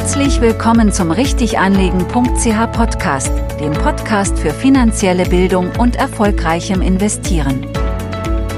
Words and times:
Herzlich 0.00 0.40
willkommen 0.40 0.90
zum 0.92 1.10
Richtiganlegen.ch 1.10 2.72
Podcast, 2.72 3.30
dem 3.60 3.72
Podcast 3.72 4.38
für 4.38 4.48
finanzielle 4.50 5.26
Bildung 5.26 5.70
und 5.78 5.94
erfolgreichem 5.94 6.80
Investieren. 6.80 7.66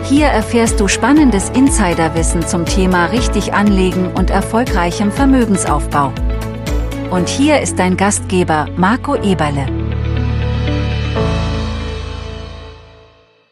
Hier 0.05 0.27
erfährst 0.27 0.79
du 0.79 0.87
spannendes 0.87 1.51
Insiderwissen 1.51 2.47
zum 2.47 2.65
Thema 2.65 3.07
richtig 3.07 3.55
anlegen 3.55 4.13
und 4.13 4.31
erfolgreichem 4.31 5.11
Vermögensaufbau. 5.11 6.13
Und 7.11 7.29
hier 7.29 7.61
ist 7.61 7.77
dein 7.77 7.97
Gastgeber 7.97 8.69
Marco 8.77 9.17
Eberle. 9.17 9.67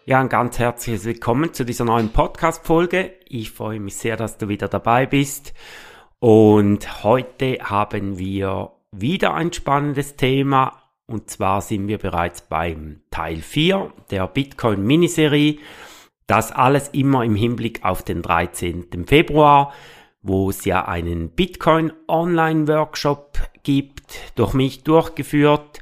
Ja, 0.07 0.21
ein 0.21 0.29
ganz 0.29 0.61
herzliches 0.61 1.05
Willkommen 1.05 1.53
zu 1.53 1.65
dieser 1.65 1.85
neuen 1.85 2.13
Podcast-Folge. 2.13 3.15
Ich 3.27 3.51
freue 3.51 3.81
mich 3.81 3.97
sehr, 3.97 4.17
dass 4.17 4.39
du 4.39 4.47
wieder 4.47 4.69
dabei 4.69 5.07
bist. 5.07 5.53
Und 6.21 7.03
heute 7.03 7.57
haben 7.63 8.19
wir 8.19 8.73
wieder 8.93 9.33
ein 9.33 9.55
spannendes 9.55 10.17
Thema. 10.17 10.83
Und 11.07 11.31
zwar 11.31 11.63
sind 11.63 11.89
wir 11.89 11.97
bereits 11.97 12.43
beim 12.43 13.01
Teil 13.11 13.39
4 13.39 13.91
der 14.11 14.27
Bitcoin 14.27 14.87
Miniserie. 14.87 15.61
Das 16.27 16.53
alles 16.53 16.89
immer 16.89 17.25
im 17.25 17.35
Hinblick 17.35 17.85
auf 17.87 18.03
den 18.03 18.21
13. 18.21 19.07
Februar, 19.07 19.73
wo 20.21 20.51
es 20.51 20.67
ja 20.67 20.87
einen 20.87 21.31
Bitcoin 21.31 21.91
Online 22.07 22.69
Workshop 22.69 23.39
gibt, 23.63 24.13
durch 24.35 24.53
mich 24.53 24.85
durchgeführt. 24.85 25.81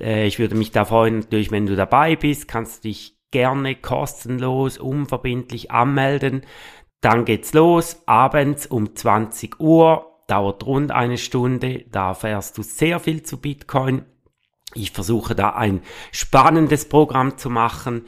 Äh, 0.00 0.26
ich 0.26 0.40
würde 0.40 0.56
mich 0.56 0.72
da 0.72 0.84
freuen, 0.84 1.20
natürlich, 1.20 1.52
wenn 1.52 1.66
du 1.66 1.76
dabei 1.76 2.16
bist, 2.16 2.48
kannst 2.48 2.84
du 2.84 2.88
dich 2.88 3.16
gerne 3.30 3.76
kostenlos, 3.76 4.78
unverbindlich 4.78 5.70
anmelden. 5.70 6.42
Dann 7.00 7.24
geht's 7.24 7.52
los, 7.52 8.02
abends 8.06 8.66
um 8.66 8.94
20 8.94 9.60
Uhr, 9.60 10.22
dauert 10.26 10.64
rund 10.66 10.90
eine 10.90 11.18
Stunde, 11.18 11.84
da 11.90 12.08
erfährst 12.08 12.58
du 12.58 12.62
sehr 12.62 13.00
viel 13.00 13.22
zu 13.22 13.40
Bitcoin. 13.40 14.04
Ich 14.74 14.90
versuche 14.90 15.34
da 15.34 15.50
ein 15.50 15.82
spannendes 16.12 16.88
Programm 16.88 17.38
zu 17.38 17.48
machen 17.48 18.06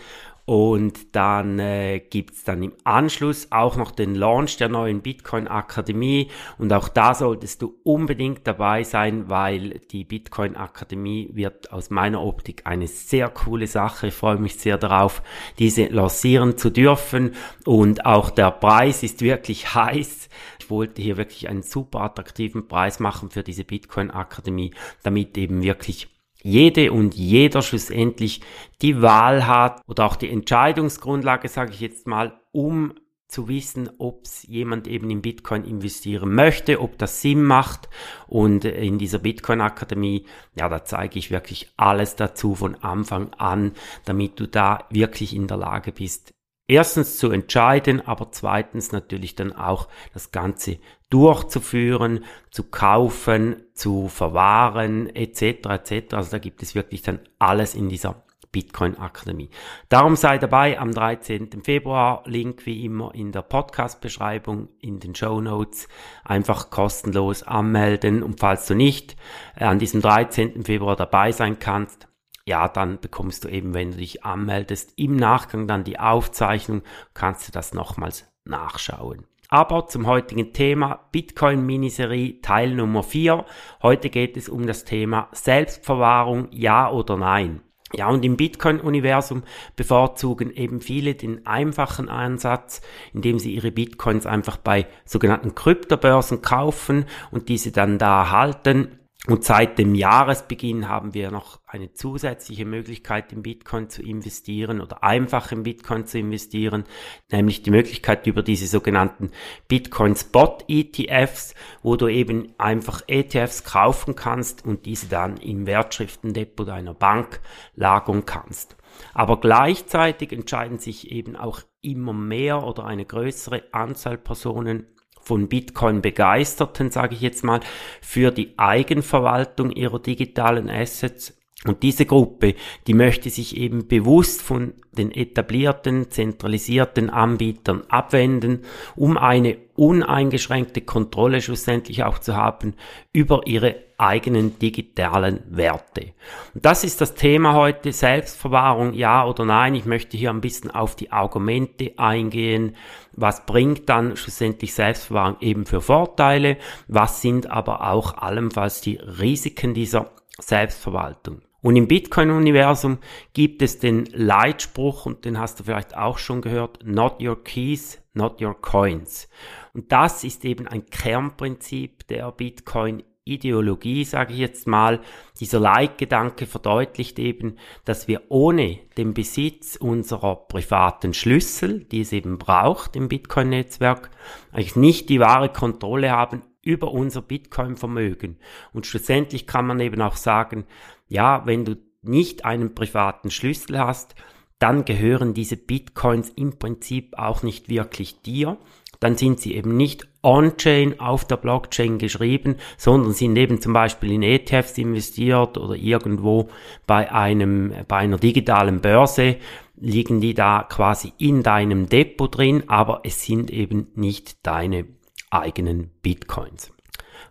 und 0.49 1.15
dann 1.15 1.59
äh, 1.59 2.01
gibt's 2.01 2.43
dann 2.43 2.63
im 2.63 2.73
Anschluss 2.83 3.49
auch 3.51 3.77
noch 3.77 3.91
den 3.91 4.15
Launch 4.15 4.57
der 4.57 4.71
neuen 4.71 5.03
Bitcoin 5.03 5.47
Akademie. 5.47 6.31
Und 6.57 6.73
auch 6.73 6.89
da 6.89 7.13
solltest 7.15 7.61
du 7.61 7.75
unbedingt 7.83 8.47
dabei 8.47 8.83
sein, 8.83 9.29
weil 9.29 9.81
die 9.91 10.05
Bitcoin 10.05 10.57
Akademie 10.57 11.29
wird 11.35 11.71
aus 11.71 11.91
meiner 11.91 12.23
Optik 12.23 12.63
eine 12.65 12.87
sehr 12.87 13.29
coole 13.29 13.67
Sache. 13.67 14.07
Ich 14.07 14.15
freue 14.15 14.39
mich 14.39 14.55
sehr 14.55 14.79
darauf, 14.79 15.23
diese 15.59 15.85
lancieren 15.89 16.57
zu 16.57 16.71
dürfen. 16.71 17.35
Und 17.67 18.07
auch 18.07 18.31
der 18.31 18.51
Preis 18.51 19.03
ist 19.03 19.21
wirklich 19.21 19.75
heiß. 19.75 20.31
Ich 20.61 20.71
wollte 20.71 21.03
hier 21.03 21.19
wirklich 21.19 21.51
einen 21.51 21.63
super 21.63 22.01
attraktiven 22.01 22.69
Preis 22.69 23.01
machen 23.01 23.29
für 23.29 23.43
diese 23.43 23.65
Bitcoin 23.65 24.11
Akademie, 24.11 24.73
damit 25.03 25.37
eben 25.37 25.63
wirklich 25.63 26.09
jede 26.43 26.93
und 26.93 27.15
jeder 27.15 27.63
schlussendlich 27.63 28.41
die 28.81 29.03
Wahl 29.03 29.47
hat 29.47 29.83
oder 29.87 30.07
auch 30.07 30.17
die 30.17 30.31
Entscheidungsgrundlage, 30.31 31.49
sage 31.49 31.73
ich 31.73 31.81
jetzt 31.81 32.07
mal, 32.07 32.41
um 32.53 32.95
zu 33.29 33.47
wissen, 33.47 33.91
ob 33.99 34.23
jemand 34.47 34.89
eben 34.89 35.11
in 35.11 35.21
Bitcoin 35.21 35.65
investieren 35.65 36.35
möchte, 36.35 36.81
ob 36.81 36.97
das 36.97 37.21
Sinn 37.21 37.43
macht. 37.43 37.89
Und 38.27 38.65
in 38.65 38.99
dieser 38.99 39.19
Bitcoin 39.19 39.61
Akademie, 39.61 40.25
ja, 40.55 40.69
da 40.69 40.83
zeige 40.85 41.19
ich 41.19 41.31
wirklich 41.31 41.71
alles 41.77 42.17
dazu 42.17 42.55
von 42.55 42.75
Anfang 42.77 43.35
an, 43.35 43.73
damit 44.07 44.41
du 44.41 44.49
da 44.49 44.87
wirklich 44.91 45.37
in 45.37 45.47
der 45.47 45.59
Lage 45.59 45.93
bist, 45.93 46.33
erstens 46.69 47.19
zu 47.19 47.31
entscheiden, 47.31 48.07
aber 48.07 48.31
zweitens 48.31 48.93
natürlich 48.93 49.35
dann 49.35 49.53
auch 49.53 49.89
das 50.13 50.31
Ganze 50.31 50.79
durchzuführen, 51.11 52.25
zu 52.51 52.65
kaufen, 52.65 53.63
zu 53.73 54.09
verwahren, 54.09 55.09
etc. 55.15 55.67
etc. 55.71 56.15
Also 56.15 56.31
da 56.31 56.39
gibt 56.39 56.63
es 56.63 56.75
wirklich 56.75 57.03
dann 57.03 57.21
alles 57.39 57.75
in 57.75 57.89
dieser 57.89 58.23
Bitcoin 58.53 58.97
Akademie. 58.99 59.51
Darum 59.89 60.17
sei 60.17 60.39
dabei 60.39 60.79
am 60.79 60.93
13. 60.93 61.63
Februar, 61.63 62.23
Link 62.25 62.65
wie 62.65 62.85
immer 62.85 63.15
in 63.15 63.31
der 63.31 63.43
Podcast-Beschreibung, 63.43 64.69
in 64.81 65.01
den 65.01 65.15
Show 65.15 65.41
Notes, 65.41 65.87
einfach 66.25 66.71
kostenlos 66.71 67.43
anmelden 67.43 68.23
und 68.23 68.41
falls 68.41 68.67
du 68.67 68.75
nicht 68.75 69.17
an 69.55 69.79
diesem 69.79 70.01
13. 70.01 70.65
Februar 70.65 70.97
dabei 70.97 71.31
sein 71.33 71.59
kannst, 71.59 72.08
ja, 72.49 72.67
dann 72.67 72.99
bekommst 72.99 73.45
du 73.45 73.49
eben, 73.49 73.75
wenn 73.75 73.93
du 73.93 73.99
dich 73.99 74.25
anmeldest, 74.25 74.95
im 74.97 75.17
Nachgang 75.17 75.69
dann 75.69 75.85
die 75.85 76.01
Aufzeichnung, 76.01 76.83
kannst 77.15 77.47
du 77.47 77.53
das 77.53 77.75
nochmals 77.75 78.27
nachschauen. 78.45 79.27
Aber 79.51 79.87
zum 79.87 80.07
heutigen 80.07 80.53
Thema 80.53 81.09
Bitcoin 81.13 81.65
Miniserie 81.65 82.41
Teil 82.41 82.75
Nummer 82.75 83.03
4. 83.03 83.45
Heute 83.83 84.11
geht 84.11 84.37
es 84.37 84.49
um 84.49 84.67
das 84.67 84.85
Thema 84.85 85.29
Selbstverwahrung, 85.33 86.49
ja 86.51 86.91
oder 86.91 87.17
nein. 87.17 87.61
Ja, 87.95 88.09
und 88.09 88.23
im 88.25 88.37
Bitcoin-Universum 88.37 89.45
bevorzugen 89.77 90.51
eben 90.51 90.83
viele 90.83 91.15
den 91.15 91.47
einfachen 91.47 92.11
Ansatz, 92.11 92.83
indem 93.15 93.39
sie 93.39 93.55
ihre 93.55 93.71
Bitcoins 93.71 94.27
einfach 94.27 94.59
bei 94.59 94.87
sogenannten 95.07 95.55
Kryptobörsen 95.55 96.43
kaufen 96.43 97.07
und 97.31 97.49
diese 97.49 97.73
dann 97.73 97.99
da 97.99 98.31
halten 98.31 98.99
und 99.27 99.45
seit 99.45 99.79
dem 99.79 99.97
Jahresbeginn 99.97 100.89
haben 100.89 101.13
wir 101.13 101.33
noch 101.33 101.61
eine 101.67 101.93
zusätzliche 101.93 102.65
Möglichkeit 102.65 103.33
in 103.33 103.43
Bitcoin 103.43 103.91
zu 103.91 104.01
investieren 104.01 104.81
oder 104.81 105.03
einfach 105.03 105.51
in 105.51 105.65
Bitcoin 105.65 106.07
zu 106.07 106.19
investieren, 106.19 106.85
nämlich 107.31 107.63
die 107.63 107.73
Möglichkeit 107.73 108.27
über 108.29 108.43
diese 108.43 108.69
sogenannten 108.69 109.33
Bitcoin 109.67 110.15
Spot 110.15 110.59
ETFs, 110.69 111.55
wo 111.83 111.97
du 111.97 112.07
eben 112.07 112.55
einfach 112.59 113.03
ETFs 113.09 113.65
kaufen 113.65 114.15
kannst 114.15 114.65
und 114.65 114.87
diese 114.87 115.09
dann 115.09 115.37
im 115.39 115.67
Wertschriftendepot 115.67 116.69
deiner 116.69 116.95
Bank 116.95 117.41
lagern 117.75 118.25
kannst. 118.25 118.77
Aber 119.15 119.41
gleichzeitig 119.41 120.33
entscheiden 120.33 120.79
sich 120.79 121.11
eben 121.11 121.35
auch 121.35 121.63
immer 121.83 122.13
mehr 122.13 122.63
oder 122.63 122.85
eine 122.85 123.05
größere 123.05 123.65
Anzahl 123.73 124.17
Personen 124.17 124.87
von 125.29 125.47
Bitcoin 125.47 126.01
begeisterten, 126.01 126.91
sage 126.91 127.15
ich 127.15 127.21
jetzt 127.21 127.45
mal, 127.45 127.61
für 128.01 128.31
die 128.31 128.55
Eigenverwaltung 128.57 129.71
ihrer 129.71 130.01
digitalen 130.01 130.71
Assets. 130.71 131.39
Und 131.67 131.83
diese 131.83 132.07
Gruppe, 132.07 132.55
die 132.87 132.95
möchte 132.95 133.29
sich 133.29 133.57
eben 133.57 133.89
bewusst 133.89 134.41
von 134.41 134.73
den 134.93 135.11
etablierten, 135.11 136.11
zentralisierten 136.11 137.11
Anbietern 137.11 137.83
abwenden, 137.89 138.63
um 138.97 139.19
eine 139.19 139.59
uneingeschränkte 139.79 140.81
Kontrolle 140.81 141.41
schlussendlich 141.41 142.03
auch 142.05 142.19
zu 142.19 142.37
haben 142.37 142.75
über 143.13 143.47
ihre 143.47 143.77
eigenen 143.97 144.59
digitalen 144.59 145.43
Werte. 145.49 146.13
Und 146.55 146.65
das 146.65 146.85
ist 146.85 147.01
das 147.01 147.15
Thema 147.15 147.55
heute, 147.55 147.93
Selbstverwahrung, 147.93 148.93
ja 148.93 149.25
oder 149.27 149.45
nein. 149.45 149.75
Ich 149.75 149.87
möchte 149.87 150.17
hier 150.17 150.31
ein 150.31 150.41
bisschen 150.41 150.71
auf 150.71 150.97
die 150.97 151.13
Argumente 151.13 151.93
eingehen. 151.97 152.77
Was 153.13 153.47
bringt 153.47 153.89
dann 153.89 154.17
schlussendlich 154.17 154.75
Selbstverwahrung 154.75 155.37
eben 155.41 155.67
für 155.67 155.81
Vorteile? 155.81 156.59
Was 156.87 157.23
sind 157.23 157.51
aber 157.51 157.91
auch 157.91 158.17
allenfalls 158.19 158.81
die 158.81 158.97
Risiken 158.97 159.75
dieser 159.75 160.11
Selbstverwaltung? 160.39 161.43
Und 161.61 161.75
im 161.75 161.89
Bitcoin-Universum 161.89 162.99
gibt 163.33 163.63
es 163.63 163.81
den 163.81 164.07
Leitspruch, 164.13 165.07
und 165.07 165.25
den 165.25 165.41
hast 165.41 165.59
du 165.59 165.65
vielleicht 165.65 165.97
auch 165.97 166.19
schon 166.19 166.41
gehört, 166.41 166.79
not 166.85 167.21
your 167.21 167.43
keys, 167.43 168.01
not 168.15 168.41
your 168.41 168.55
coins. 168.61 169.29
Und 169.75 169.93
das 169.93 170.25
ist 170.25 170.45
eben 170.45 170.67
ein 170.67 170.87
Kernprinzip 170.87 172.07
der 172.09 172.31
Bitcoin 172.33 173.03
Ideologie, 173.29 174.05
sage 174.05 174.33
ich 174.33 174.41
jetzt 174.41 174.67
mal, 174.67 175.01
dieser 175.39 175.61
Leitgedanke 175.61 176.47
verdeutlicht 176.47 177.19
eben, 177.19 177.57
dass 177.85 178.09
wir 178.09 178.23
ohne 178.31 178.79
den 178.97 179.15
Besitz 179.15 179.77
unserer 179.77 180.37
privaten 180.49 181.15
Schlüssel, 181.15 181.85
die 181.85 182.01
es 182.01 182.13
eben 182.13 182.39
braucht 182.39 182.97
im 182.97 183.09
Bitcoin-Netzwerk, 183.09 184.11
eigentlich 184.51 184.77
nicht 184.77 185.09
die 185.11 185.21
wahre 185.21 185.51
Kontrolle 185.51 186.11
haben 186.11 186.43
über 186.63 186.93
unser 186.93 187.23
Bitcoin-Vermögen. 187.23 188.39
Und 188.73 188.87
schlussendlich 188.87 189.47
kann 189.47 189.67
man 189.67 189.81
eben 189.81 190.01
auch 190.01 190.17
sagen, 190.17 190.65
ja, 191.07 191.47
wenn 191.47 191.65
du 191.65 191.77
nicht 192.03 192.45
einen 192.45 192.75
privaten 192.75 193.31
Schlüssel 193.31 193.79
hast, 193.79 194.15
dann 194.59 194.85
gehören 194.85 195.35
diese 195.35 195.57
Bitcoins 195.57 196.31
im 196.31 196.59
Prinzip 196.59 197.17
auch 197.17 197.43
nicht 197.43 197.69
wirklich 197.69 198.23
dir, 198.23 198.59
dann 199.01 199.17
sind 199.17 199.41
sie 199.41 199.55
eben 199.55 199.77
nicht 199.77 200.09
on-chain 200.23 200.99
auf 201.01 201.25
der 201.25 201.37
Blockchain 201.37 201.99
geschrieben, 201.99 202.57
sondern 202.77 203.13
sind 203.13 203.37
eben 203.37 203.61
zum 203.61 203.73
Beispiel 203.73 204.13
in 204.13 204.23
ETFs 204.23 204.77
investiert 204.79 205.57
oder 205.57 205.75
irgendwo 205.75 206.49
bei 206.87 207.13
einem, 207.13 207.73
bei 207.87 207.97
einer 207.99 208.19
digitalen 208.19 208.81
Börse 208.81 209.37
liegen 209.81 210.21
die 210.21 210.35
da 210.35 210.67
quasi 210.69 211.13
in 211.19 211.43
deinem 211.43 211.89
Depot 211.89 212.37
drin, 212.37 212.65
aber 212.67 213.03
es 213.05 213.25
sind 213.25 213.51
eben 213.51 213.89
nicht 213.95 214.45
deine 214.45 214.87
eigenen 215.31 215.91
Bitcoins. 216.03 216.73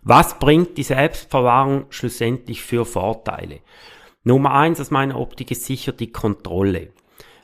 Was 0.02 0.38
bringt 0.38 0.78
die 0.78 0.82
Selbstverwahrung 0.82 1.86
schlussendlich 1.90 2.62
für 2.62 2.86
Vorteile? 2.86 3.60
Nummer 4.24 4.52
eins 4.52 4.80
aus 4.80 4.90
meiner 4.90 5.18
Optik 5.18 5.50
ist 5.50 5.64
sicher 5.64 5.92
die 5.92 6.12
Kontrolle 6.12 6.92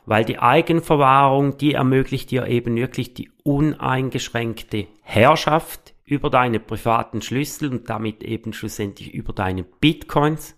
weil 0.05 0.25
die 0.25 0.39
Eigenverwahrung, 0.39 1.57
die 1.57 1.73
ermöglicht 1.73 2.31
dir 2.31 2.47
eben 2.47 2.75
wirklich 2.75 3.13
die 3.13 3.29
uneingeschränkte 3.43 4.87
Herrschaft 5.01 5.93
über 6.05 6.29
deine 6.29 6.59
privaten 6.59 7.21
Schlüssel 7.21 7.71
und 7.71 7.89
damit 7.89 8.23
eben 8.23 8.53
schlussendlich 8.53 9.13
über 9.13 9.33
deine 9.33 9.63
Bitcoins. 9.63 10.55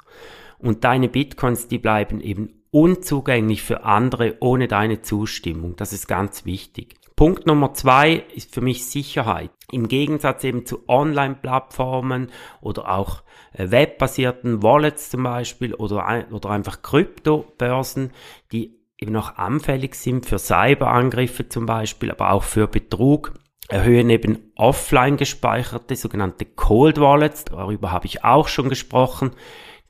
Und 0.60 0.84
deine 0.84 1.08
Bitcoins, 1.08 1.68
die 1.68 1.78
bleiben 1.78 2.20
eben 2.20 2.58
unzugänglich 2.72 3.62
für 3.62 3.84
andere 3.84 4.38
ohne 4.42 4.68
deine 4.68 5.02
Zustimmung. 5.02 5.76
Das 5.76 5.94
ist 5.94 6.08
ganz 6.08 6.46
wichtig. 6.46 6.96
Punkt 7.16 7.48
Nummer 7.48 7.74
zwei 7.74 8.26
ist 8.36 8.54
für 8.54 8.62
mich 8.62 8.86
Sicherheit. 8.86 9.50
Im 9.72 9.88
Gegensatz 9.88 10.44
eben 10.44 10.66
zu 10.66 10.88
Online-Plattformen 10.88 12.32
oder 12.62 12.90
auch 12.96 13.24
äh, 13.54 13.72
webbasierten 13.72 14.62
Wallets 14.62 15.10
zum 15.10 15.24
Beispiel 15.24 15.74
oder, 15.74 16.26
oder 16.32 16.50
einfach 16.52 16.84
Kryptobörsen, 16.84 18.12
die 18.52 18.76
eben 18.98 19.16
auch 19.16 19.38
anfällig 19.38 19.96
sind 19.96 20.26
für 20.26 20.40
Cyberangriffe 20.40 21.50
zum 21.50 21.66
Beispiel, 21.66 22.12
aber 22.12 22.32
auch 22.32 22.44
für 22.44 22.68
Betrug, 22.68 23.34
erhöhen 23.70 24.10
eben 24.10 24.52
offline 24.56 25.18
gespeicherte 25.18 25.96
sogenannte 25.96 26.46
Cold 26.46 27.00
Wallets, 27.00 27.46
darüber 27.46 27.92
habe 27.92 28.06
ich 28.06 28.24
auch 28.24 28.48
schon 28.48 28.70
gesprochen, 28.70 29.32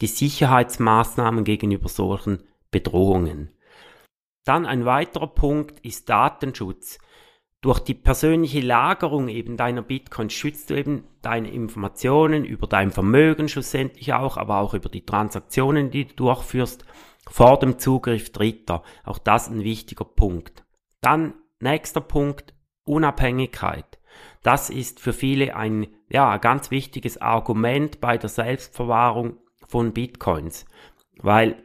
die 0.01 0.07
Sicherheitsmaßnahmen 0.07 1.44
gegenüber 1.44 1.89
solchen 1.89 2.44
Bedrohungen. 2.71 3.51
Dann 4.45 4.65
ein 4.65 4.86
weiterer 4.86 5.27
Punkt 5.27 5.80
ist 5.81 6.09
Datenschutz. 6.09 7.00
Durch 7.62 7.80
die 7.80 7.95
persönliche 7.95 8.62
Lagerung 8.62 9.27
eben 9.30 9.57
deiner 9.57 9.81
Bitcoins 9.81 10.33
schützt 10.33 10.69
du 10.69 10.75
eben 10.75 11.04
deine 11.21 11.51
Informationen 11.51 12.45
über 12.45 12.68
dein 12.68 12.92
Vermögen 12.92 13.50
schlussendlich 13.50 14.13
auch, 14.13 14.38
aber 14.38 14.59
auch 14.59 14.74
über 14.74 14.89
die 14.89 15.06
Transaktionen, 15.06 15.89
die 15.89 16.06
du 16.06 16.13
durchführst, 16.15 16.86
vor 17.29 17.59
dem 17.59 17.79
Zugriff 17.79 18.31
Dritter. 18.31 18.83
Auch 19.03 19.18
das 19.18 19.50
ein 19.50 19.63
wichtiger 19.63 20.06
Punkt. 20.06 20.65
Dann 21.01 21.33
nächster 21.59 22.01
Punkt, 22.01 22.53
Unabhängigkeit. 22.83 24.00
Das 24.44 24.69
ist 24.69 25.00
für 25.00 25.13
viele 25.13 25.56
ein 25.56 25.88
ja, 26.09 26.38
ganz 26.38 26.71
wichtiges 26.71 27.21
Argument 27.21 28.00
bei 28.00 28.18
der 28.18 28.29
Selbstverwahrung 28.29 29.38
von 29.68 29.94
Bitcoins, 29.94 30.65
weil 31.18 31.63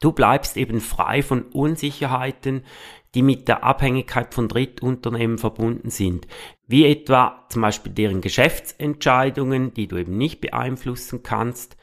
du 0.00 0.12
bleibst 0.12 0.56
eben 0.56 0.80
frei 0.80 1.22
von 1.22 1.42
Unsicherheiten, 1.42 2.62
die 3.14 3.22
mit 3.22 3.48
der 3.48 3.64
Abhängigkeit 3.64 4.34
von 4.34 4.46
Drittunternehmen 4.46 5.38
verbunden 5.38 5.90
sind, 5.90 6.26
wie 6.66 6.84
etwa 6.84 7.46
zum 7.48 7.62
Beispiel 7.62 7.92
deren 7.92 8.20
Geschäftsentscheidungen, 8.20 9.72
die 9.74 9.88
du 9.88 9.96
eben 9.96 10.16
nicht 10.16 10.40
beeinflussen 10.40 11.22
kannst, 11.22 11.76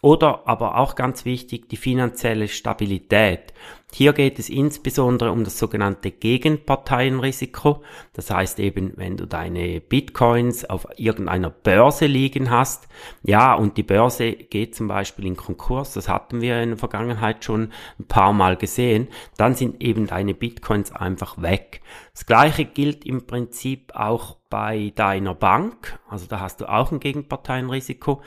oder 0.00 0.46
aber 0.46 0.76
auch 0.78 0.94
ganz 0.94 1.24
wichtig 1.24 1.68
die 1.68 1.76
finanzielle 1.76 2.48
Stabilität. 2.48 3.52
Hier 3.90 4.12
geht 4.12 4.38
es 4.38 4.50
insbesondere 4.50 5.32
um 5.32 5.44
das 5.44 5.58
sogenannte 5.58 6.10
Gegenparteienrisiko. 6.10 7.82
Das 8.12 8.30
heißt 8.30 8.60
eben, 8.60 8.92
wenn 8.96 9.16
du 9.16 9.26
deine 9.26 9.80
Bitcoins 9.80 10.66
auf 10.66 10.86
irgendeiner 10.96 11.50
Börse 11.50 12.06
liegen 12.06 12.50
hast, 12.50 12.86
ja, 13.22 13.54
und 13.54 13.76
die 13.76 13.82
Börse 13.82 14.32
geht 14.32 14.76
zum 14.76 14.88
Beispiel 14.88 15.26
in 15.26 15.36
Konkurs, 15.36 15.94
das 15.94 16.08
hatten 16.08 16.42
wir 16.42 16.62
in 16.62 16.70
der 16.70 16.78
Vergangenheit 16.78 17.44
schon 17.44 17.72
ein 17.98 18.06
paar 18.06 18.34
Mal 18.34 18.56
gesehen, 18.56 19.08
dann 19.38 19.54
sind 19.54 19.82
eben 19.82 20.06
deine 20.06 20.34
Bitcoins 20.34 20.92
einfach 20.92 21.40
weg. 21.40 21.80
Das 22.12 22.26
gleiche 22.26 22.66
gilt 22.66 23.06
im 23.06 23.26
Prinzip 23.26 23.92
auch 23.94 24.36
bei 24.50 24.92
deiner 24.96 25.34
Bank. 25.34 25.98
Also 26.08 26.26
da 26.26 26.40
hast 26.40 26.60
du 26.60 26.68
auch 26.68 26.92
ein 26.92 27.00
Gegenparteienrisiko 27.00 28.22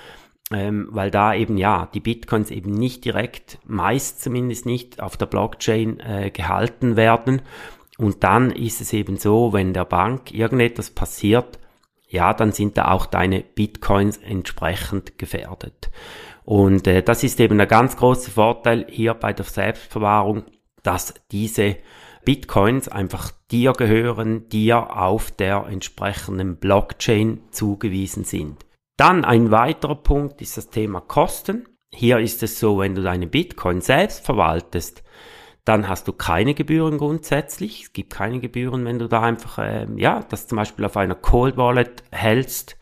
ähm, 0.53 0.87
weil 0.91 1.11
da 1.11 1.33
eben 1.33 1.57
ja 1.57 1.87
die 1.93 1.99
Bitcoins 1.99 2.51
eben 2.51 2.71
nicht 2.71 3.05
direkt, 3.05 3.59
meist 3.65 4.21
zumindest 4.21 4.65
nicht 4.65 5.01
auf 5.01 5.17
der 5.17 5.25
Blockchain 5.25 5.99
äh, 5.99 6.31
gehalten 6.31 6.95
werden. 6.95 7.41
Und 7.97 8.23
dann 8.23 8.51
ist 8.51 8.81
es 8.81 8.93
eben 8.93 9.17
so, 9.17 9.53
wenn 9.53 9.73
der 9.73 9.85
Bank 9.85 10.33
irgendetwas 10.33 10.89
passiert, 10.89 11.59
ja, 12.07 12.33
dann 12.33 12.51
sind 12.51 12.77
da 12.77 12.91
auch 12.91 13.05
deine 13.05 13.41
Bitcoins 13.41 14.17
entsprechend 14.17 15.17
gefährdet. 15.17 15.91
Und 16.43 16.87
äh, 16.87 17.03
das 17.03 17.23
ist 17.23 17.39
eben 17.39 17.57
der 17.57 17.67
ganz 17.67 17.95
große 17.95 18.31
Vorteil 18.31 18.85
hier 18.89 19.13
bei 19.13 19.31
der 19.31 19.45
Selbstverwahrung, 19.45 20.43
dass 20.83 21.13
diese 21.31 21.77
Bitcoins 22.25 22.87
einfach 22.87 23.31
dir 23.51 23.73
gehören, 23.73 24.49
dir 24.49 24.97
auf 24.97 25.31
der 25.31 25.65
entsprechenden 25.67 26.57
Blockchain 26.57 27.41
zugewiesen 27.51 28.25
sind. 28.25 28.65
Dann 29.01 29.25
ein 29.25 29.49
weiterer 29.49 29.95
Punkt 29.95 30.43
ist 30.43 30.57
das 30.57 30.69
Thema 30.69 31.01
Kosten. 31.01 31.67
Hier 31.91 32.19
ist 32.19 32.43
es 32.43 32.59
so, 32.59 32.77
wenn 32.77 32.93
du 32.93 33.01
deine 33.01 33.25
Bitcoin 33.25 33.81
selbst 33.81 34.23
verwaltest, 34.23 35.01
dann 35.65 35.89
hast 35.89 36.07
du 36.07 36.13
keine 36.13 36.53
Gebühren 36.53 36.99
grundsätzlich. 36.99 37.81
Es 37.81 37.93
gibt 37.93 38.13
keine 38.13 38.39
Gebühren, 38.39 38.85
wenn 38.85 38.99
du 38.99 39.07
da 39.07 39.23
einfach, 39.23 39.57
äh, 39.57 39.87
ja, 39.95 40.19
das 40.29 40.45
zum 40.45 40.57
Beispiel 40.57 40.85
auf 40.85 40.97
einer 40.97 41.15
Cold 41.15 41.57
Wallet 41.57 42.03
hältst. 42.11 42.77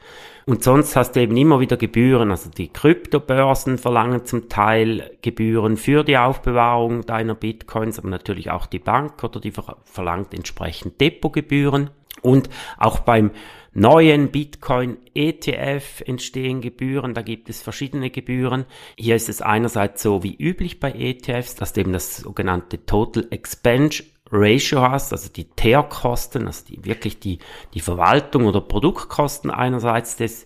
Und 0.46 0.62
sonst 0.62 0.98
hast 0.98 1.14
du 1.14 1.22
eben 1.22 1.38
immer 1.38 1.62
wieder 1.62 1.78
Gebühren. 1.78 2.32
Also 2.32 2.50
die 2.50 2.68
Kryptobörsen 2.68 3.78
verlangen 3.78 4.26
zum 4.26 4.50
Teil 4.50 5.16
Gebühren 5.22 5.78
für 5.78 6.04
die 6.04 6.18
Aufbewahrung 6.18 7.06
deiner 7.06 7.36
Bitcoins, 7.36 7.98
aber 7.98 8.10
natürlich 8.10 8.52
auch 8.52 8.66
die 8.66 8.80
Bank 8.80 9.24
oder 9.24 9.40
die 9.40 9.54
verlangt 9.86 10.34
entsprechend 10.34 11.00
Depotgebühren. 11.00 11.92
Und 12.22 12.50
auch 12.78 13.00
beim 13.00 13.32
neuen 13.74 14.32
Bitcoin 14.32 14.98
ETF 15.14 16.02
entstehen 16.06 16.62
Gebühren. 16.62 17.14
Da 17.14 17.22
gibt 17.22 17.50
es 17.50 17.62
verschiedene 17.62 18.10
Gebühren. 18.10 18.66
Hier 18.98 19.16
ist 19.16 19.30
es 19.30 19.42
einerseits 19.42 20.02
so 20.02 20.24
wie 20.24 20.36
üblich 20.36 20.80
bei 20.80 20.92
ETFs, 20.92 21.56
dass 21.56 21.74
du 21.74 21.82
eben 21.82 21.94
das 21.94 22.18
sogenannte 22.18 22.86
Total 22.86 23.28
Expense 23.30 24.04
Ratio 24.32 24.82
hast, 24.82 25.12
also 25.12 25.30
die 25.30 25.46
Teerkosten, 25.46 26.46
also 26.46 26.66
die, 26.66 26.86
wirklich 26.86 27.20
die, 27.20 27.40
die 27.74 27.80
Verwaltung 27.80 28.46
oder 28.46 28.62
Produktkosten 28.62 29.50
einerseits 29.50 30.18
des 30.18 30.46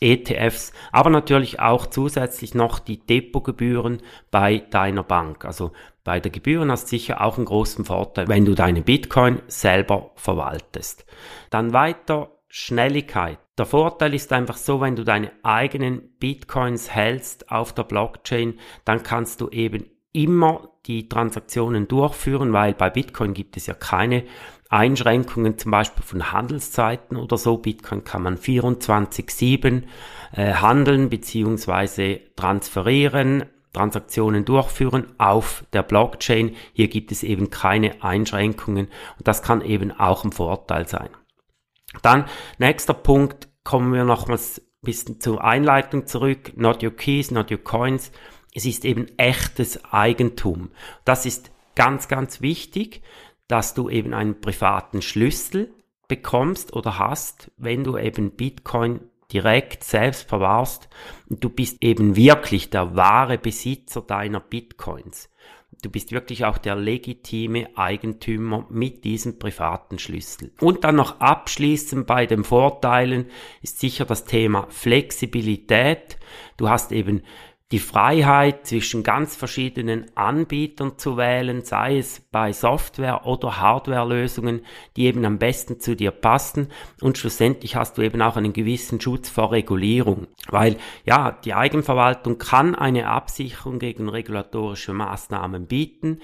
ETFs, 0.00 0.72
aber 0.92 1.10
natürlich 1.10 1.60
auch 1.60 1.86
zusätzlich 1.86 2.54
noch 2.54 2.78
die 2.78 2.98
Depotgebühren 2.98 4.00
bei 4.30 4.58
deiner 4.58 5.02
Bank. 5.02 5.44
Also 5.44 5.72
bei 6.08 6.20
der 6.20 6.30
Gebühren 6.30 6.70
hast 6.70 6.88
sicher 6.88 7.20
auch 7.20 7.36
einen 7.36 7.44
großen 7.44 7.84
Vorteil, 7.84 8.28
wenn 8.28 8.46
du 8.46 8.54
deine 8.54 8.80
Bitcoin 8.80 9.42
selber 9.46 10.12
verwaltest. 10.14 11.04
Dann 11.50 11.74
weiter 11.74 12.30
Schnelligkeit. 12.48 13.38
Der 13.58 13.66
Vorteil 13.66 14.14
ist 14.14 14.32
einfach 14.32 14.56
so, 14.56 14.80
wenn 14.80 14.96
du 14.96 15.04
deine 15.04 15.32
eigenen 15.42 16.16
Bitcoins 16.18 16.90
hältst 16.90 17.50
auf 17.50 17.74
der 17.74 17.82
Blockchain, 17.82 18.58
dann 18.86 19.02
kannst 19.02 19.42
du 19.42 19.50
eben 19.50 19.84
immer 20.14 20.70
die 20.86 21.10
Transaktionen 21.10 21.88
durchführen, 21.88 22.54
weil 22.54 22.72
bei 22.72 22.88
Bitcoin 22.88 23.34
gibt 23.34 23.58
es 23.58 23.66
ja 23.66 23.74
keine 23.74 24.24
Einschränkungen, 24.70 25.58
zum 25.58 25.72
Beispiel 25.72 26.02
von 26.02 26.32
Handelszeiten 26.32 27.18
oder 27.18 27.36
so. 27.36 27.58
Bitcoin 27.58 28.02
kann 28.02 28.22
man 28.22 28.38
24-7 28.38 29.82
äh, 30.32 30.54
handeln 30.54 31.10
bzw. 31.10 32.20
transferieren, 32.34 33.44
Transaktionen 33.72 34.44
durchführen 34.44 35.14
auf 35.18 35.64
der 35.72 35.82
Blockchain. 35.82 36.56
Hier 36.72 36.88
gibt 36.88 37.12
es 37.12 37.22
eben 37.22 37.50
keine 37.50 38.02
Einschränkungen 38.02 38.86
und 39.18 39.28
das 39.28 39.42
kann 39.42 39.60
eben 39.60 39.92
auch 39.92 40.24
ein 40.24 40.32
Vorteil 40.32 40.88
sein. 40.88 41.10
Dann, 42.02 42.26
nächster 42.58 42.94
Punkt, 42.94 43.48
kommen 43.64 43.92
wir 43.92 44.04
nochmals 44.04 44.58
ein 44.58 44.64
bisschen 44.82 45.20
zur 45.20 45.44
Einleitung 45.44 46.06
zurück. 46.06 46.52
Not 46.56 46.82
your 46.82 46.90
keys, 46.90 47.30
not 47.30 47.50
your 47.50 47.58
coins. 47.58 48.12
Es 48.54 48.64
ist 48.64 48.84
eben 48.84 49.06
echtes 49.18 49.84
Eigentum. 49.92 50.70
Das 51.04 51.26
ist 51.26 51.50
ganz, 51.74 52.08
ganz 52.08 52.40
wichtig, 52.40 53.02
dass 53.46 53.74
du 53.74 53.88
eben 53.88 54.14
einen 54.14 54.40
privaten 54.40 55.02
Schlüssel 55.02 55.72
bekommst 56.08 56.72
oder 56.72 56.98
hast, 56.98 57.50
wenn 57.56 57.84
du 57.84 57.98
eben 57.98 58.32
Bitcoin 58.32 59.00
direkt 59.32 59.84
selbst 59.84 60.28
verwahrst. 60.28 60.88
Du 61.28 61.50
bist 61.50 61.82
eben 61.82 62.16
wirklich 62.16 62.70
der 62.70 62.96
wahre 62.96 63.38
Besitzer 63.38 64.00
deiner 64.02 64.40
Bitcoins. 64.40 65.28
Du 65.82 65.90
bist 65.90 66.10
wirklich 66.10 66.44
auch 66.44 66.58
der 66.58 66.74
legitime 66.74 67.68
Eigentümer 67.76 68.66
mit 68.68 69.04
diesem 69.04 69.38
privaten 69.38 69.98
Schlüssel. 69.98 70.52
Und 70.60 70.82
dann 70.82 70.96
noch 70.96 71.20
abschließend 71.20 72.06
bei 72.06 72.26
den 72.26 72.42
Vorteilen 72.42 73.26
ist 73.62 73.78
sicher 73.78 74.04
das 74.04 74.24
Thema 74.24 74.66
Flexibilität. 74.70 76.18
Du 76.56 76.68
hast 76.68 76.90
eben 76.90 77.22
die 77.70 77.80
Freiheit 77.80 78.66
zwischen 78.66 79.02
ganz 79.02 79.36
verschiedenen 79.36 80.06
Anbietern 80.14 80.96
zu 80.96 81.18
wählen, 81.18 81.62
sei 81.64 81.98
es 81.98 82.20
bei 82.32 82.52
Software- 82.52 83.26
oder 83.26 83.60
Hardwarelösungen, 83.60 84.64
die 84.96 85.04
eben 85.04 85.24
am 85.26 85.38
besten 85.38 85.78
zu 85.78 85.94
dir 85.94 86.10
passen 86.10 86.68
und 87.02 87.18
schlussendlich 87.18 87.76
hast 87.76 87.98
du 87.98 88.02
eben 88.02 88.22
auch 88.22 88.36
einen 88.36 88.54
gewissen 88.54 89.00
Schutz 89.00 89.28
vor 89.28 89.52
Regulierung, 89.52 90.28
weil 90.48 90.76
ja, 91.04 91.32
die 91.44 91.52
Eigenverwaltung 91.52 92.38
kann 92.38 92.74
eine 92.74 93.08
Absicherung 93.08 93.78
gegen 93.78 94.08
regulatorische 94.08 94.94
Maßnahmen 94.94 95.66
bieten, 95.66 96.20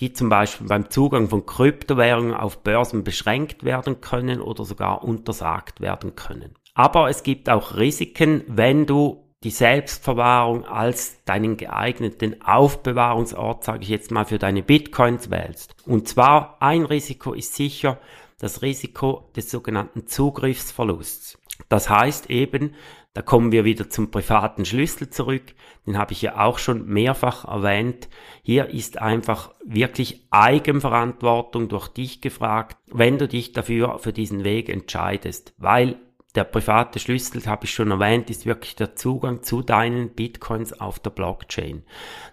die 0.00 0.14
zum 0.14 0.30
Beispiel 0.30 0.68
beim 0.68 0.88
Zugang 0.88 1.28
von 1.28 1.44
Kryptowährungen 1.44 2.32
auf 2.32 2.62
Börsen 2.62 3.04
beschränkt 3.04 3.64
werden 3.64 4.00
können 4.00 4.40
oder 4.40 4.64
sogar 4.64 5.04
untersagt 5.04 5.80
werden 5.82 6.14
können. 6.14 6.54
Aber 6.74 7.10
es 7.10 7.24
gibt 7.24 7.50
auch 7.50 7.76
Risiken, 7.76 8.44
wenn 8.46 8.86
du 8.86 9.27
die 9.44 9.50
Selbstverwahrung 9.50 10.64
als 10.64 11.22
deinen 11.24 11.56
geeigneten 11.56 12.42
Aufbewahrungsort, 12.42 13.64
sage 13.64 13.82
ich 13.82 13.88
jetzt 13.88 14.10
mal, 14.10 14.24
für 14.24 14.38
deine 14.38 14.62
Bitcoins 14.62 15.30
wählst. 15.30 15.74
Und 15.86 16.08
zwar 16.08 16.56
ein 16.60 16.84
Risiko 16.84 17.32
ist 17.32 17.54
sicher 17.54 17.98
das 18.40 18.62
Risiko 18.62 19.30
des 19.36 19.50
sogenannten 19.50 20.06
Zugriffsverlusts. 20.06 21.38
Das 21.68 21.88
heißt 21.88 22.30
eben, 22.30 22.74
da 23.14 23.22
kommen 23.22 23.50
wir 23.50 23.64
wieder 23.64 23.90
zum 23.90 24.10
privaten 24.10 24.64
Schlüssel 24.64 25.10
zurück. 25.10 25.54
Den 25.86 25.98
habe 25.98 26.12
ich 26.12 26.22
ja 26.22 26.38
auch 26.44 26.58
schon 26.58 26.86
mehrfach 26.86 27.44
erwähnt. 27.44 28.08
Hier 28.42 28.68
ist 28.68 28.98
einfach 28.98 29.50
wirklich 29.64 30.26
Eigenverantwortung 30.30 31.68
durch 31.68 31.88
dich 31.88 32.20
gefragt, 32.20 32.76
wenn 32.92 33.18
du 33.18 33.26
dich 33.26 33.52
dafür 33.52 33.98
für 33.98 34.12
diesen 34.12 34.44
Weg 34.44 34.68
entscheidest, 34.68 35.52
weil 35.58 35.96
der 36.34 36.44
private 36.44 36.98
Schlüssel, 36.98 37.44
habe 37.46 37.64
ich 37.64 37.72
schon 37.72 37.90
erwähnt, 37.90 38.30
ist 38.30 38.46
wirklich 38.46 38.76
der 38.76 38.96
Zugang 38.96 39.42
zu 39.42 39.62
deinen 39.62 40.10
Bitcoins 40.10 40.78
auf 40.78 40.98
der 40.98 41.10
Blockchain. 41.10 41.82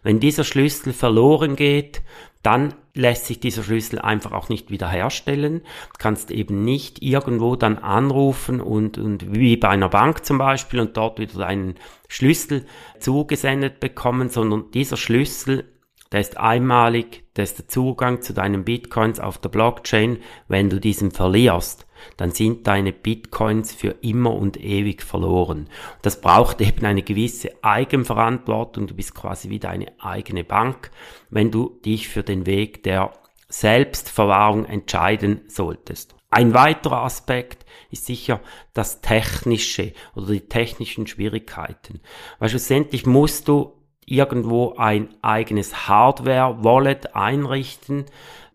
Wenn 0.03 0.19
dieser 0.19 0.43
Schlüssel 0.43 0.93
verloren 0.93 1.55
geht, 1.55 2.01
dann 2.43 2.75
lässt 2.93 3.25
sich 3.25 3.39
dieser 3.39 3.63
Schlüssel 3.63 3.99
einfach 3.99 4.31
auch 4.31 4.49
nicht 4.49 4.69
wiederherstellen. 4.69 5.61
Du 5.61 5.97
kannst 5.97 6.29
eben 6.29 6.63
nicht 6.63 7.01
irgendwo 7.01 7.55
dann 7.55 7.79
anrufen 7.79 8.61
und, 8.61 8.97
und 8.97 9.33
wie 9.33 9.57
bei 9.57 9.69
einer 9.69 9.89
Bank 9.89 10.25
zum 10.25 10.37
Beispiel 10.37 10.79
und 10.79 10.95
dort 10.95 11.17
wieder 11.17 11.39
deinen 11.39 11.75
Schlüssel 12.07 12.65
zugesendet 12.99 13.79
bekommen, 13.79 14.29
sondern 14.29 14.69
dieser 14.71 14.97
Schlüssel 14.97 15.65
der 16.11 16.21
ist 16.21 16.37
einmalig, 16.37 17.25
der 17.35 17.43
ist 17.43 17.57
der 17.57 17.67
Zugang 17.67 18.21
zu 18.21 18.33
deinen 18.33 18.63
Bitcoins 18.63 19.19
auf 19.19 19.37
der 19.39 19.49
Blockchain. 19.49 20.19
Wenn 20.47 20.69
du 20.69 20.79
diesen 20.79 21.11
verlierst, 21.11 21.84
dann 22.17 22.31
sind 22.31 22.67
deine 22.67 22.93
Bitcoins 22.93 23.73
für 23.73 23.95
immer 24.01 24.33
und 24.33 24.61
ewig 24.61 25.03
verloren. 25.03 25.69
Das 26.01 26.21
braucht 26.21 26.61
eben 26.61 26.85
eine 26.85 27.03
gewisse 27.03 27.51
Eigenverantwortung. 27.63 28.87
Du 28.87 28.95
bist 28.95 29.15
quasi 29.15 29.49
wie 29.49 29.59
deine 29.59 29.93
eigene 29.99 30.43
Bank, 30.43 30.91
wenn 31.29 31.51
du 31.51 31.79
dich 31.83 32.07
für 32.07 32.23
den 32.23 32.45
Weg 32.45 32.83
der 32.83 33.13
Selbstverwahrung 33.47 34.65
entscheiden 34.65 35.41
solltest. 35.47 36.15
Ein 36.29 36.53
weiterer 36.53 37.03
Aspekt 37.03 37.65
ist 37.91 38.05
sicher 38.05 38.41
das 38.73 38.99
Technische 39.01 39.93
oder 40.15 40.27
die 40.27 40.49
technischen 40.49 41.07
Schwierigkeiten. 41.07 42.01
Weil 42.39 42.49
schlussendlich 42.49 43.05
musst 43.05 43.47
du 43.47 43.73
irgendwo 44.05 44.75
ein 44.75 45.15
eigenes 45.21 45.87
Hardware-Wallet 45.87 47.15
einrichten, 47.15 48.05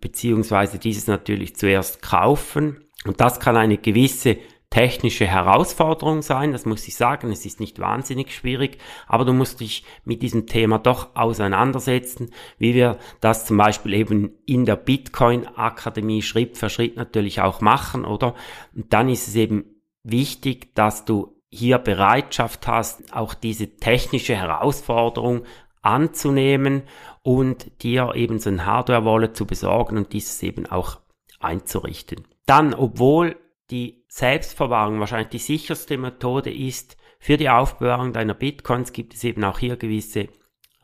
beziehungsweise 0.00 0.78
dieses 0.78 1.06
natürlich 1.06 1.56
zuerst 1.56 2.02
kaufen. 2.02 2.84
Und 3.04 3.20
das 3.20 3.40
kann 3.40 3.56
eine 3.56 3.78
gewisse 3.78 4.38
technische 4.70 5.26
Herausforderung 5.26 6.22
sein, 6.22 6.52
das 6.52 6.64
muss 6.64 6.86
ich 6.86 6.94
sagen, 6.94 7.32
es 7.32 7.44
ist 7.44 7.58
nicht 7.58 7.80
wahnsinnig 7.80 8.32
schwierig, 8.32 8.78
aber 9.08 9.24
du 9.24 9.32
musst 9.32 9.58
dich 9.58 9.84
mit 10.04 10.22
diesem 10.22 10.46
Thema 10.46 10.78
doch 10.78 11.16
auseinandersetzen, 11.16 12.30
wie 12.56 12.74
wir 12.74 12.98
das 13.20 13.46
zum 13.46 13.56
Beispiel 13.56 13.94
eben 13.94 14.38
in 14.46 14.64
der 14.64 14.76
Bitcoin 14.76 15.48
Akademie 15.48 16.22
Schritt 16.22 16.56
für 16.56 16.70
Schritt 16.70 16.96
natürlich 16.96 17.40
auch 17.40 17.60
machen, 17.60 18.04
oder? 18.04 18.36
Und 18.72 18.92
dann 18.92 19.08
ist 19.08 19.26
es 19.26 19.34
eben 19.34 19.64
wichtig, 20.04 20.72
dass 20.76 21.04
du 21.04 21.36
hier 21.50 21.78
Bereitschaft 21.78 22.68
hast, 22.68 23.12
auch 23.12 23.34
diese 23.34 23.76
technische 23.76 24.36
Herausforderung 24.36 25.42
anzunehmen 25.82 26.82
und 27.22 27.82
dir 27.82 28.12
eben 28.14 28.38
so 28.38 28.50
ein 28.50 28.66
Hardware-Wallet 28.66 29.36
zu 29.36 29.46
besorgen 29.46 29.96
und 29.96 30.12
dieses 30.12 30.40
eben 30.44 30.66
auch 30.66 31.00
einzurichten. 31.40 32.29
Dann, 32.46 32.74
obwohl 32.74 33.36
die 33.70 34.04
Selbstverwahrung 34.08 34.98
wahrscheinlich 35.00 35.28
die 35.28 35.38
sicherste 35.38 35.96
Methode 35.96 36.52
ist 36.52 36.96
für 37.18 37.36
die 37.36 37.48
Aufbewahrung 37.48 38.12
deiner 38.12 38.34
Bitcoins, 38.34 38.92
gibt 38.92 39.14
es 39.14 39.24
eben 39.24 39.44
auch 39.44 39.58
hier 39.58 39.76
gewisse 39.76 40.28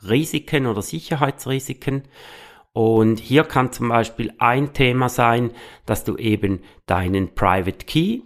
Risiken 0.09 0.67
oder 0.67 0.83
Sicherheitsrisiken. 0.83 2.05
Und 2.73 3.19
hier 3.19 3.45
kann 3.45 3.73
zum 3.73 3.89
Beispiel 3.89 4.35
ein 4.39 4.75
Thema 4.75 5.09
sein, 5.09 5.51
dass 5.87 6.05
du 6.05 6.17
eben 6.17 6.61
deinen 6.85 7.35
Private 7.35 7.87
Key 7.87 8.21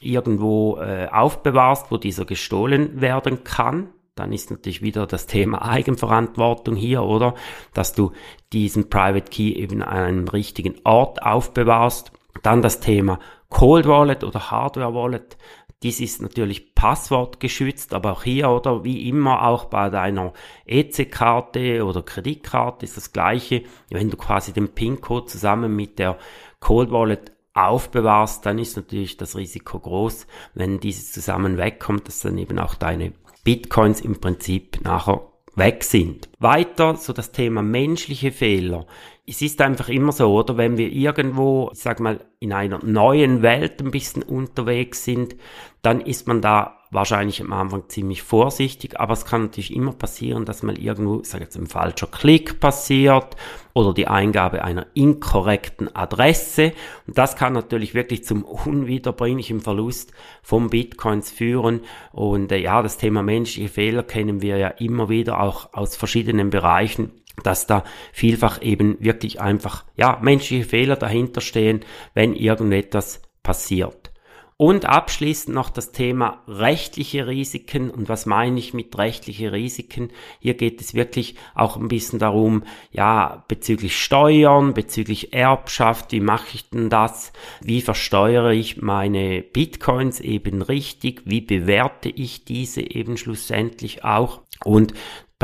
irgendwo 0.00 0.76
äh, 0.76 1.08
aufbewahrst, 1.10 1.90
wo 1.90 1.96
dieser 1.96 2.26
gestohlen 2.26 3.00
werden 3.00 3.44
kann, 3.44 3.88
dann 4.14 4.32
ist 4.32 4.50
natürlich 4.50 4.82
wieder 4.82 5.06
das 5.06 5.26
Thema 5.26 5.62
Eigenverantwortung 5.62 6.76
hier, 6.76 7.02
oder? 7.02 7.34
Dass 7.72 7.94
du 7.94 8.12
diesen 8.52 8.88
Private 8.88 9.28
Key 9.30 9.52
eben 9.54 9.82
an 9.82 10.04
einem 10.04 10.28
richtigen 10.28 10.76
Ort 10.84 11.22
aufbewahrst. 11.22 12.12
Dann 12.42 12.62
das 12.62 12.80
Thema 12.80 13.18
Cold 13.48 13.86
Wallet 13.86 14.24
oder 14.24 14.50
Hardware 14.50 14.94
Wallet. 14.94 15.36
Dies 15.82 16.00
ist 16.00 16.22
natürlich 16.22 16.74
passwortgeschützt, 16.74 17.92
aber 17.92 18.12
auch 18.12 18.22
hier 18.22 18.48
oder 18.50 18.84
wie 18.84 19.08
immer 19.08 19.46
auch 19.46 19.66
bei 19.66 19.90
deiner 19.90 20.32
EC-Karte 20.66 21.84
oder 21.84 22.02
Kreditkarte 22.02 22.84
ist 22.84 22.96
das 22.96 23.12
gleiche. 23.12 23.64
Wenn 23.90 24.10
du 24.10 24.16
quasi 24.16 24.52
den 24.52 24.68
PIN-Code 24.68 25.26
zusammen 25.26 25.76
mit 25.76 25.98
der 25.98 26.18
Cold 26.60 26.90
Wallet 26.90 27.32
aufbewahrst, 27.52 28.44
dann 28.46 28.58
ist 28.58 28.76
natürlich 28.76 29.16
das 29.16 29.36
Risiko 29.36 29.78
groß, 29.78 30.26
wenn 30.54 30.80
dieses 30.80 31.12
zusammen 31.12 31.58
wegkommt, 31.58 32.08
dass 32.08 32.20
dann 32.20 32.38
eben 32.38 32.58
auch 32.58 32.74
deine 32.74 33.12
Bitcoins 33.44 34.00
im 34.00 34.20
Prinzip 34.20 34.80
nachher 34.82 35.20
weg 35.54 35.84
sind. 35.84 36.28
Weiter 36.38 36.96
so 36.96 37.12
das 37.12 37.30
Thema 37.30 37.62
menschliche 37.62 38.32
Fehler. 38.32 38.86
Es 39.26 39.40
ist 39.40 39.60
einfach 39.62 39.88
immer 39.88 40.12
so, 40.12 40.34
oder 40.34 40.58
wenn 40.58 40.76
wir 40.76 40.92
irgendwo, 40.92 41.70
ich 41.72 41.78
sag 41.78 41.98
mal, 41.98 42.20
in 42.40 42.52
einer 42.52 42.84
neuen 42.84 43.40
Welt 43.40 43.80
ein 43.80 43.90
bisschen 43.90 44.22
unterwegs 44.22 45.04
sind, 45.04 45.34
dann 45.80 46.02
ist 46.02 46.28
man 46.28 46.42
da 46.42 46.78
wahrscheinlich 46.94 47.40
am 47.42 47.52
Anfang 47.52 47.88
ziemlich 47.88 48.22
vorsichtig, 48.22 49.00
aber 49.00 49.14
es 49.14 49.24
kann 49.24 49.42
natürlich 49.42 49.74
immer 49.74 49.92
passieren, 49.92 50.44
dass 50.44 50.62
mal 50.62 50.78
irgendwo, 50.78 51.20
ich 51.20 51.28
sage 51.28 51.44
jetzt, 51.44 51.56
ein 51.56 51.66
falscher 51.66 52.06
Klick 52.06 52.60
passiert 52.60 53.36
oder 53.72 53.92
die 53.92 54.06
Eingabe 54.06 54.62
einer 54.62 54.86
inkorrekten 54.94 55.94
Adresse. 55.94 56.72
Und 57.06 57.18
das 57.18 57.34
kann 57.36 57.52
natürlich 57.52 57.94
wirklich 57.94 58.24
zum 58.24 58.44
unwiederbringlichen 58.44 59.60
Verlust 59.60 60.12
von 60.42 60.70
Bitcoins 60.70 61.32
führen. 61.32 61.80
Und 62.12 62.52
äh, 62.52 62.58
ja, 62.58 62.80
das 62.80 62.96
Thema 62.96 63.22
menschliche 63.22 63.68
Fehler 63.68 64.04
kennen 64.04 64.40
wir 64.40 64.56
ja 64.56 64.68
immer 64.68 65.08
wieder 65.08 65.40
auch 65.40 65.72
aus 65.72 65.96
verschiedenen 65.96 66.50
Bereichen 66.50 67.10
dass 67.42 67.66
da 67.66 67.84
vielfach 68.12 68.62
eben 68.62 68.96
wirklich 69.00 69.40
einfach, 69.40 69.84
ja, 69.96 70.18
menschliche 70.22 70.64
Fehler 70.64 70.96
dahinter 70.96 71.40
stehen, 71.40 71.80
wenn 72.14 72.34
irgendetwas 72.34 73.22
passiert. 73.42 74.12
Und 74.56 74.84
abschließend 74.86 75.52
noch 75.52 75.68
das 75.68 75.90
Thema 75.90 76.44
rechtliche 76.46 77.26
Risiken. 77.26 77.90
Und 77.90 78.08
was 78.08 78.24
meine 78.24 78.60
ich 78.60 78.72
mit 78.72 78.96
rechtliche 78.96 79.50
Risiken? 79.50 80.10
Hier 80.38 80.54
geht 80.54 80.80
es 80.80 80.94
wirklich 80.94 81.34
auch 81.56 81.76
ein 81.76 81.88
bisschen 81.88 82.20
darum, 82.20 82.62
ja, 82.92 83.44
bezüglich 83.48 84.00
Steuern, 84.00 84.72
bezüglich 84.72 85.32
Erbschaft, 85.32 86.12
wie 86.12 86.20
mache 86.20 86.54
ich 86.54 86.70
denn 86.70 86.88
das? 86.88 87.32
Wie 87.62 87.80
versteuere 87.80 88.52
ich 88.52 88.80
meine 88.80 89.42
Bitcoins 89.42 90.20
eben 90.20 90.62
richtig? 90.62 91.22
Wie 91.24 91.40
bewerte 91.40 92.08
ich 92.08 92.44
diese 92.44 92.80
eben 92.80 93.16
schlussendlich 93.16 94.04
auch? 94.04 94.42
Und 94.64 94.94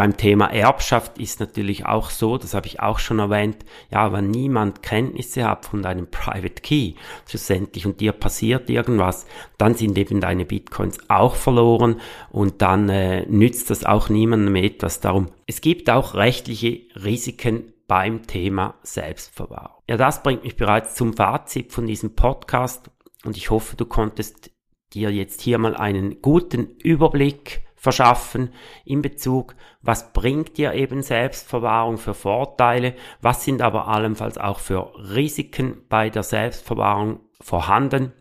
beim 0.01 0.17
Thema 0.17 0.47
Erbschaft 0.47 1.19
ist 1.19 1.41
natürlich 1.41 1.85
auch 1.85 2.09
so, 2.09 2.39
das 2.39 2.55
habe 2.55 2.67
ich 2.67 2.81
auch 2.81 2.99
schon 2.99 3.19
erwähnt, 3.19 3.67
ja, 3.93 4.15
wenn 4.15 4.31
niemand 4.31 4.83
Kenntnisse 4.83 5.47
hat 5.47 5.67
von 5.67 5.83
deinem 5.83 6.11
Private 6.11 6.63
Key 6.63 6.95
schlussendlich 7.29 7.85
und 7.85 8.01
dir 8.01 8.13
passiert 8.13 8.71
irgendwas, 8.71 9.27
dann 9.59 9.75
sind 9.75 9.99
eben 9.99 10.23
deine 10.23 10.47
Bitcoins 10.47 10.97
auch 11.09 11.35
verloren 11.35 12.01
und 12.31 12.63
dann 12.63 12.89
äh, 12.89 13.27
nützt 13.27 13.69
das 13.69 13.85
auch 13.85 14.09
niemandem 14.09 14.57
etwas. 14.57 15.01
Darum, 15.01 15.27
es 15.47 15.61
gibt 15.61 15.91
auch 15.91 16.15
rechtliche 16.15 16.81
Risiken 17.05 17.75
beim 17.87 18.27
Thema 18.27 18.77
Selbstverwahrung. 18.83 19.83
Ja, 19.87 19.99
das 19.99 20.23
bringt 20.23 20.45
mich 20.45 20.57
bereits 20.57 20.95
zum 20.95 21.13
Fazit 21.13 21.75
von 21.75 21.87
diesem 21.87 22.15
Podcast 22.15 22.91
und 23.27 23.37
ich 23.37 23.51
hoffe, 23.51 23.77
du 23.77 23.85
konntest 23.85 24.51
dir 24.95 25.11
jetzt 25.11 25.43
hier 25.43 25.59
mal 25.59 25.77
einen 25.77 26.23
guten 26.23 26.69
Überblick 26.79 27.67
verschaffen 27.81 28.53
in 28.85 29.01
Bezug, 29.01 29.55
was 29.81 30.13
bringt 30.13 30.59
dir 30.59 30.75
eben 30.75 31.03
Selbstverwahrung 31.03 31.97
für 31.97 32.13
Vorteile, 32.13 32.95
was 33.23 33.43
sind 33.43 33.63
aber 33.63 33.89
allenfalls 33.89 34.37
auch 34.37 34.59
für 34.59 34.93
Risiken 35.15 35.79
bei 35.89 36.11
der 36.11 36.23
Selbstverwahrung 36.23 37.21
vorhanden. 37.41 38.13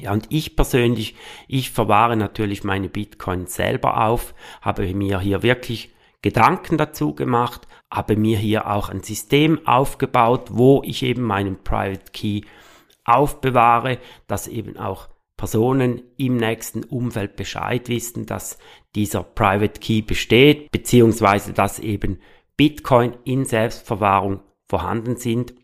Ja, 0.00 0.12
und 0.12 0.26
ich 0.30 0.56
persönlich, 0.56 1.14
ich 1.46 1.70
verwahre 1.70 2.16
natürlich 2.16 2.64
meine 2.64 2.88
Bitcoin 2.88 3.46
selber 3.46 4.04
auf, 4.04 4.34
habe 4.62 4.92
mir 4.92 5.20
hier 5.20 5.44
wirklich 5.44 5.94
Gedanken 6.20 6.76
dazu 6.76 7.14
gemacht, 7.14 7.68
habe 7.92 8.16
mir 8.16 8.38
hier 8.38 8.68
auch 8.68 8.88
ein 8.88 9.04
System 9.04 9.64
aufgebaut, 9.64 10.48
wo 10.50 10.82
ich 10.84 11.04
eben 11.04 11.22
meinen 11.22 11.62
Private 11.62 12.10
Key 12.12 12.40
aufbewahre, 13.04 13.98
das 14.26 14.48
eben 14.48 14.76
auch 14.76 15.08
Personen 15.38 16.02
im 16.18 16.36
nächsten 16.36 16.84
Umfeld 16.84 17.36
Bescheid 17.36 17.88
wissen, 17.88 18.26
dass 18.26 18.58
dieser 18.94 19.22
Private 19.22 19.80
Key 19.80 20.02
besteht, 20.02 20.70
beziehungsweise 20.70 21.54
dass 21.54 21.78
eben 21.78 22.20
Bitcoin 22.58 23.16
in 23.24 23.46
Selbstverwahrung 23.46 24.40
vorhanden 24.66 25.16
sind. 25.16 25.54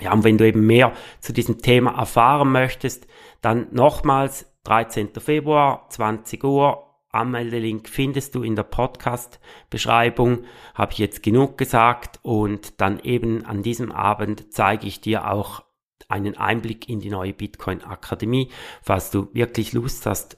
Ja, 0.00 0.14
und 0.14 0.24
wenn 0.24 0.38
du 0.38 0.46
eben 0.46 0.64
mehr 0.64 0.94
zu 1.20 1.34
diesem 1.34 1.58
Thema 1.58 1.98
erfahren 1.98 2.52
möchtest, 2.52 3.06
dann 3.42 3.66
nochmals 3.72 4.46
13. 4.64 5.10
Februar, 5.18 5.86
20 5.90 6.42
Uhr, 6.44 6.86
Anmeldelink 7.10 7.88
findest 7.88 8.36
du 8.36 8.44
in 8.44 8.54
der 8.54 8.62
Podcast-Beschreibung, 8.62 10.44
habe 10.74 10.92
ich 10.92 10.98
jetzt 10.98 11.24
genug 11.24 11.58
gesagt 11.58 12.20
und 12.22 12.80
dann 12.80 13.00
eben 13.00 13.44
an 13.44 13.64
diesem 13.64 13.90
Abend 13.90 14.52
zeige 14.52 14.86
ich 14.86 15.00
dir 15.00 15.28
auch 15.28 15.64
einen 16.08 16.36
Einblick 16.36 16.88
in 16.88 17.00
die 17.00 17.10
neue 17.10 17.32
Bitcoin 17.32 17.82
Akademie. 17.82 18.50
Falls 18.82 19.10
du 19.10 19.28
wirklich 19.32 19.72
Lust 19.72 20.06
hast, 20.06 20.36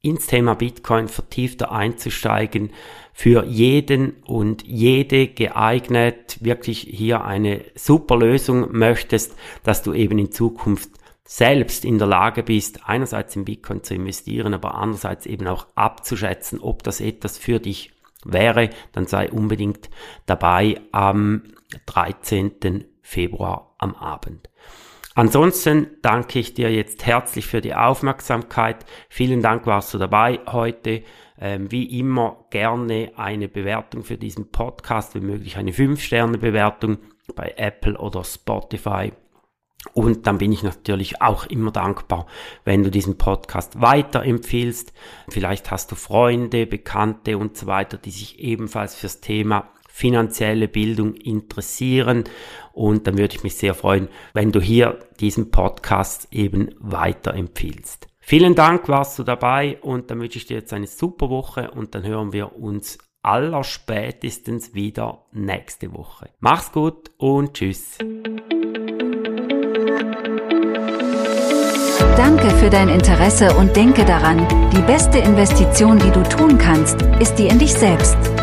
ins 0.00 0.26
Thema 0.26 0.54
Bitcoin 0.54 1.08
vertiefter 1.08 1.72
einzusteigen, 1.72 2.70
für 3.12 3.44
jeden 3.44 4.22
und 4.22 4.64
jede 4.64 5.26
geeignet, 5.26 6.38
wirklich 6.40 6.80
hier 6.88 7.24
eine 7.24 7.64
super 7.74 8.16
Lösung 8.16 8.68
möchtest, 8.70 9.34
dass 9.64 9.82
du 9.82 9.92
eben 9.92 10.18
in 10.18 10.30
Zukunft 10.30 10.90
selbst 11.24 11.84
in 11.84 11.98
der 11.98 12.06
Lage 12.06 12.42
bist, 12.42 12.88
einerseits 12.88 13.36
in 13.36 13.44
Bitcoin 13.44 13.82
zu 13.82 13.94
investieren, 13.94 14.54
aber 14.54 14.76
andererseits 14.76 15.26
eben 15.26 15.46
auch 15.46 15.66
abzuschätzen, 15.74 16.60
ob 16.60 16.82
das 16.84 17.00
etwas 17.00 17.36
für 17.36 17.58
dich 17.58 17.92
wäre, 18.24 18.70
dann 18.92 19.06
sei 19.06 19.30
unbedingt 19.30 19.90
dabei 20.26 20.80
am 20.92 21.42
13. 21.86 22.84
Februar 23.02 23.74
am 23.78 23.94
Abend. 23.94 24.48
Ansonsten 25.18 25.96
danke 26.00 26.38
ich 26.38 26.54
dir 26.54 26.72
jetzt 26.72 27.04
herzlich 27.04 27.44
für 27.44 27.60
die 27.60 27.74
Aufmerksamkeit. 27.74 28.86
Vielen 29.08 29.42
Dank 29.42 29.66
warst 29.66 29.92
du 29.92 29.98
dabei 29.98 30.38
heute. 30.46 31.02
Ähm, 31.40 31.72
wie 31.72 31.98
immer 31.98 32.46
gerne 32.50 33.10
eine 33.16 33.48
Bewertung 33.48 34.04
für 34.04 34.16
diesen 34.16 34.52
Podcast, 34.52 35.16
wenn 35.16 35.26
möglich 35.26 35.56
eine 35.56 35.72
5-Sterne-Bewertung 35.72 36.98
bei 37.34 37.52
Apple 37.56 37.98
oder 37.98 38.22
Spotify. 38.22 39.12
Und 39.92 40.28
dann 40.28 40.38
bin 40.38 40.52
ich 40.52 40.62
natürlich 40.62 41.20
auch 41.20 41.46
immer 41.46 41.72
dankbar, 41.72 42.28
wenn 42.64 42.84
du 42.84 42.90
diesen 42.92 43.18
Podcast 43.18 43.80
weiterempfiehlst. 43.80 44.92
Vielleicht 45.28 45.72
hast 45.72 45.90
du 45.90 45.96
Freunde, 45.96 46.64
Bekannte 46.64 47.38
und 47.38 47.56
so 47.56 47.66
weiter, 47.66 47.98
die 47.98 48.12
sich 48.12 48.38
ebenfalls 48.38 48.94
fürs 48.94 49.20
Thema 49.20 49.68
finanzielle 49.98 50.68
Bildung 50.68 51.14
interessieren. 51.14 52.24
Und 52.72 53.06
dann 53.06 53.18
würde 53.18 53.34
ich 53.34 53.42
mich 53.42 53.56
sehr 53.56 53.74
freuen, 53.74 54.08
wenn 54.32 54.52
du 54.52 54.60
hier 54.60 55.00
diesen 55.18 55.50
Podcast 55.50 56.28
eben 56.30 56.70
weiterempfiehlst. 56.78 58.06
Vielen 58.20 58.54
Dank, 58.54 58.88
warst 58.88 59.18
du 59.18 59.24
dabei 59.24 59.78
und 59.80 60.10
dann 60.10 60.20
wünsche 60.20 60.38
ich 60.38 60.46
dir 60.46 60.58
jetzt 60.58 60.72
eine 60.72 60.86
super 60.86 61.30
Woche 61.30 61.72
und 61.72 61.94
dann 61.94 62.04
hören 62.04 62.32
wir 62.32 62.56
uns 62.56 62.98
allerspätestens 63.22 64.72
wieder 64.74 65.24
nächste 65.32 65.92
Woche. 65.92 66.30
Mach's 66.38 66.70
gut 66.70 67.10
und 67.16 67.54
tschüss. 67.54 67.98
Danke 72.16 72.50
für 72.50 72.70
dein 72.70 72.88
Interesse 72.88 73.56
und 73.56 73.74
denke 73.74 74.04
daran, 74.04 74.46
die 74.70 74.82
beste 74.82 75.18
Investition, 75.18 75.98
die 75.98 76.10
du 76.10 76.22
tun 76.22 76.58
kannst, 76.58 77.02
ist 77.18 77.34
die 77.36 77.48
in 77.48 77.58
dich 77.58 77.72
selbst. 77.72 78.37